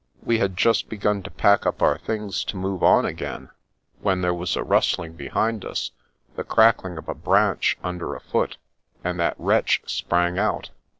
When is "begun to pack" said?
0.89-1.67